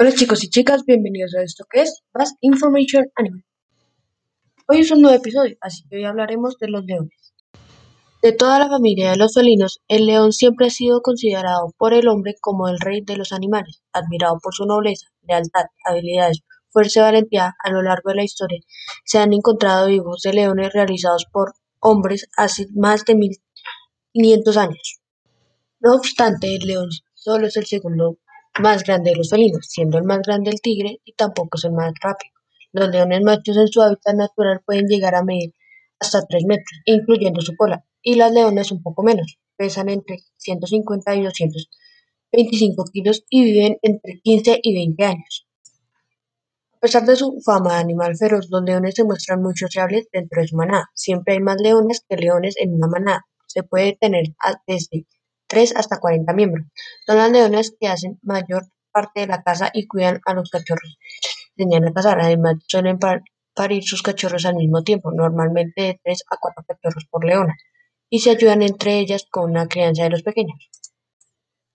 [0.00, 3.42] Hola chicos y chicas, bienvenidos a esto que es Fast Information Anime.
[4.68, 7.34] Hoy es un nuevo episodio, así que hoy hablaremos de los leones.
[8.22, 12.06] De toda la familia de los felinos, el león siempre ha sido considerado por el
[12.06, 17.02] hombre como el rey de los animales, admirado por su nobleza, lealtad, habilidades, fuerza y
[17.02, 17.56] valentía.
[17.58, 18.60] A lo largo de la historia
[19.04, 25.00] se han encontrado dibujos de leones realizados por hombres hace más de 1500 años.
[25.80, 28.18] No obstante, el león solo es el segundo
[28.60, 31.72] más grande de los felinos, siendo el más grande el tigre y tampoco es el
[31.72, 32.32] más rápido.
[32.72, 35.54] Los leones machos en su hábitat natural pueden llegar a medir
[36.00, 41.14] hasta 3 metros, incluyendo su cola, y las leonas un poco menos, pesan entre 150
[41.16, 45.46] y 225 kilos y viven entre 15 y 20 años.
[46.74, 50.40] A pesar de su fama de animal feroz, los leones se muestran muy sociables dentro
[50.40, 50.88] de su manada.
[50.94, 53.26] Siempre hay más leones que leones en una manada.
[53.46, 54.26] Se puede tener
[54.64, 55.06] desde
[55.48, 56.66] 3 hasta 40 miembros.
[57.06, 60.98] Son las leonas que hacen mayor parte de la casa y cuidan a los cachorros.
[61.56, 62.98] Enseñan a cazar, además suelen
[63.54, 67.54] parir sus cachorros al mismo tiempo, normalmente de 3 a 4 cachorros por leona,
[68.08, 70.70] y se ayudan entre ellas con la crianza de los pequeños.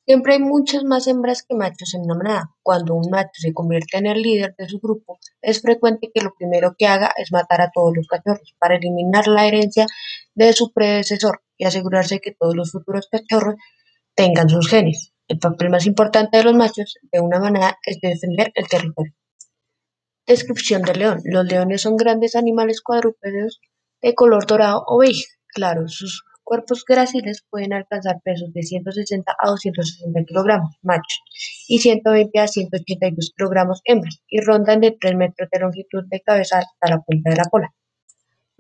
[0.05, 2.55] Siempre hay muchas más hembras que machos en una manada.
[2.61, 6.33] Cuando un macho se convierte en el líder de su grupo, es frecuente que lo
[6.35, 9.85] primero que haga es matar a todos los cachorros para eliminar la herencia
[10.35, 13.55] de su predecesor y asegurarse que todos los futuros cachorros
[14.15, 15.13] tengan sus genes.
[15.29, 19.13] El papel más importante de los machos de una manada es defender el territorio.
[20.27, 21.21] Descripción del león.
[21.23, 23.61] Los leones son grandes animales cuadrúpedos
[24.01, 25.87] de color dorado o beige claro.
[25.87, 31.21] Sus cuerpos gráciles pueden alcanzar pesos de 160 a 260 kilogramos machos
[31.69, 36.57] y 120 a 182 kilogramos hembras y rondan de 3 metros de longitud de cabeza
[36.57, 37.73] hasta la punta de la cola.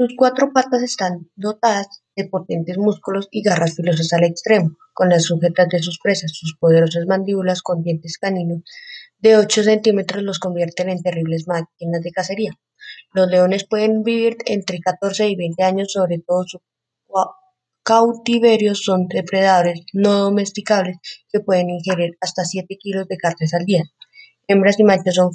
[0.03, 5.23] Sus cuatro patas están dotadas de potentes músculos y garras filosas al extremo, con las
[5.23, 6.33] sujetas de sus presas.
[6.33, 8.63] Sus poderosas mandíbulas con dientes caninos
[9.19, 12.51] de 8 centímetros los convierten en terribles máquinas de cacería.
[13.13, 16.61] Los leones pueden vivir entre 14 y 20 años, sobre todo sus
[17.83, 20.97] cautiverios son depredadores no domesticables
[21.31, 23.83] que pueden ingerir hasta 7 kilos de carne al día.
[24.49, 25.31] Hembras y machos son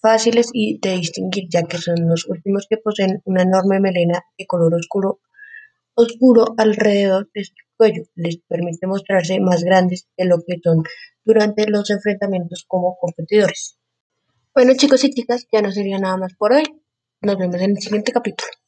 [0.00, 4.74] fáciles de distinguir ya que son los últimos que poseen una enorme melena de color
[4.74, 5.20] oscuro,
[5.94, 8.02] oscuro alrededor de su cuello.
[8.14, 10.82] Les permite mostrarse más grandes de lo que son
[11.24, 13.78] durante los enfrentamientos como competidores.
[14.54, 16.64] Bueno chicos y chicas, ya no sería nada más por hoy.
[17.22, 18.59] Nos vemos en el siguiente capítulo.